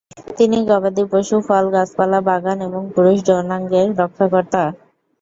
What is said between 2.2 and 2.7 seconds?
বাগান